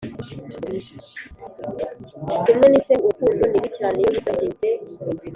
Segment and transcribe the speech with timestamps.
[2.43, 5.29] kimwe n'iseru, urukundo ni bibi cyane iyo biza bitinze mubuzima